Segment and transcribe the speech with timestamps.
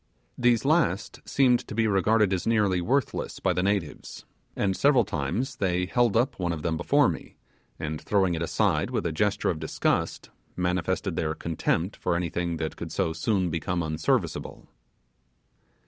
[0.35, 5.57] These last seemed to be regarded as nearly worthless by the natives; and several times
[5.57, 7.35] they held up, one of them before me,
[7.77, 12.77] and throwing it aside with a gesture of disgust, manifested their contempt for anything that
[12.77, 14.67] could so soon become unserviceable.